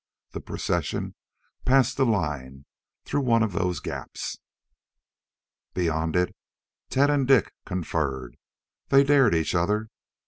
[0.31, 1.13] The procession
[1.63, 2.65] passed the line
[3.05, 4.39] through one of those gaps.
[5.75, 6.35] Beyond it,
[6.89, 8.35] Tet and Dik conferred.
[8.89, 9.89] They dared each other.